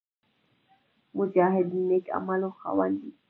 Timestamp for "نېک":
1.87-2.05